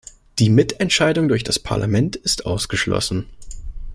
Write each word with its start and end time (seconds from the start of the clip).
Die 0.39 0.49
Mitentscheidung 0.49 1.27
durch 1.27 1.43
das 1.43 1.59
Parlament 1.59 2.15
ist 2.15 2.47
ausgeschlossen. 2.47 3.27